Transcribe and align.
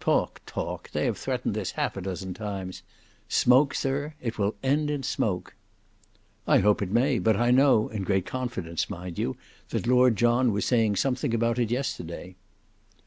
"Talk, 0.00 0.40
talk. 0.46 0.90
They 0.92 1.04
have 1.04 1.18
threatened 1.18 1.52
this 1.52 1.72
half 1.72 1.94
a 1.98 2.00
dozen 2.00 2.32
times. 2.32 2.82
Smoke, 3.28 3.74
sir; 3.74 4.14
it 4.18 4.38
will 4.38 4.54
end 4.62 4.88
in 4.90 5.02
smoke." 5.02 5.54
"I 6.46 6.60
hope 6.60 6.80
it 6.80 6.90
may; 6.90 7.18
but 7.18 7.36
I 7.36 7.50
know, 7.50 7.88
in 7.90 8.02
great 8.02 8.24
confidence 8.24 8.88
mind 8.88 9.18
you, 9.18 9.36
that 9.68 9.86
Lord 9.86 10.16
John 10.16 10.52
was 10.52 10.64
saying 10.64 10.96
something 10.96 11.34
about 11.34 11.58
it 11.58 11.70
yesterday." 11.70 12.34